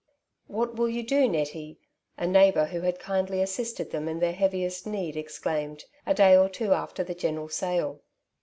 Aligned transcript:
"What 0.47 0.75
will 0.77 0.89
you 0.89 1.03
do, 1.03 1.29
Nettie?'' 1.29 1.77
a 2.17 2.25
neighbour 2.25 2.65
who 2.65 2.81
had 2.81 2.97
kindly 2.97 3.39
assisted 3.39 3.91
them 3.91 4.07
in 4.07 4.17
their 4.17 4.33
heaviest 4.33 4.87
need 4.87 5.15
ex 5.15 5.37
claimed, 5.37 5.85
a 6.07 6.15
day 6.15 6.35
or 6.35 6.49
two 6.49 6.73
after 6.73 7.03
the 7.03 7.13
general 7.13 7.49
sale. 7.49 8.01